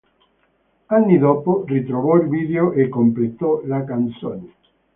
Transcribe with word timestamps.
Anni 0.89 1.19
dopo 1.19 1.63
ritrovò 1.67 2.15
il 2.15 2.27
video 2.27 2.71
e 2.71 2.89
completò 2.89 3.61
la 3.65 3.83
canzone. 3.83 4.51